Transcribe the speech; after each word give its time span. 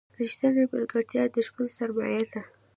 رښتینې 0.19 0.63
ملګرتیا 0.73 1.23
د 1.33 1.35
ژوند 1.47 1.73
سرمایه 1.77 2.23
ده. 2.33 2.41